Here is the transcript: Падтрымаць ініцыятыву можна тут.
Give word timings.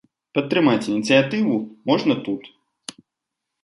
Падтрымаць 0.37 0.87
ініцыятыву 0.93 1.55
можна 1.93 2.13
тут. 2.29 2.53